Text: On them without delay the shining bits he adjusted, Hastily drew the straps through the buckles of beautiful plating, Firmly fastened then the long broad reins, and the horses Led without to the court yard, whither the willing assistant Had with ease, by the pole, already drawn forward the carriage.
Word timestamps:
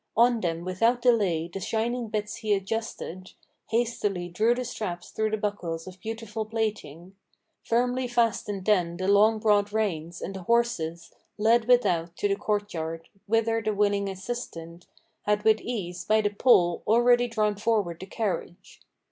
On 0.17 0.41
them 0.41 0.65
without 0.65 0.99
delay 1.03 1.47
the 1.47 1.59
shining 1.59 2.07
bits 2.07 2.37
he 2.37 2.55
adjusted, 2.55 3.33
Hastily 3.67 4.29
drew 4.29 4.55
the 4.55 4.65
straps 4.65 5.11
through 5.11 5.29
the 5.29 5.37
buckles 5.37 5.85
of 5.85 5.99
beautiful 5.99 6.43
plating, 6.43 7.15
Firmly 7.63 8.07
fastened 8.07 8.65
then 8.65 8.97
the 8.97 9.07
long 9.07 9.37
broad 9.37 9.71
reins, 9.71 10.19
and 10.19 10.33
the 10.35 10.41
horses 10.41 11.11
Led 11.37 11.65
without 11.65 12.17
to 12.17 12.27
the 12.27 12.35
court 12.35 12.73
yard, 12.73 13.09
whither 13.27 13.61
the 13.61 13.75
willing 13.75 14.09
assistant 14.09 14.87
Had 15.27 15.43
with 15.43 15.61
ease, 15.61 16.03
by 16.03 16.21
the 16.21 16.31
pole, 16.31 16.81
already 16.87 17.27
drawn 17.27 17.55
forward 17.55 17.99
the 17.99 18.07
carriage. 18.07 18.81